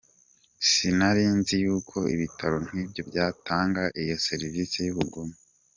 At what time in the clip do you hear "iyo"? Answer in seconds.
4.01-4.15